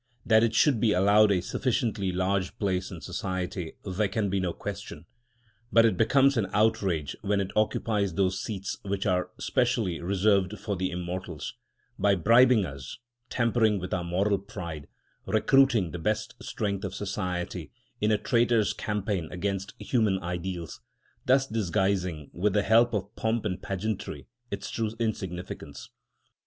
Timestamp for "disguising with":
21.45-22.53